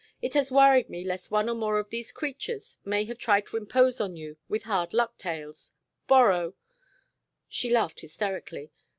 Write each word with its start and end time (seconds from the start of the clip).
It 0.19 0.33
has 0.33 0.51
worried 0.51 0.89
me 0.89 1.03
lest 1.05 1.29
one 1.29 1.47
or 1.47 1.53
more 1.53 1.77
of 1.77 1.91
these 1.91 2.11
creatures 2.11 2.79
may 2.83 3.05
have 3.05 3.19
tried 3.19 3.45
to 3.45 3.57
impose 3.57 4.01
on 4.01 4.15
you 4.15 4.35
with 4.49 4.63
hard 4.63 4.95
luck 4.95 5.15
tales 5.19 5.73
borrow" 6.07 6.55
She 7.47 7.69
laughed 7.69 7.99
hysterically. 8.01 8.71